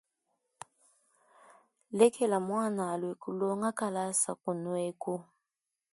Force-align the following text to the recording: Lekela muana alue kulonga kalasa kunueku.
Lekela 1.97 2.37
muana 2.47 2.83
alue 2.93 3.13
kulonga 3.21 3.69
kalasa 3.79 4.31
kunueku. 4.41 5.13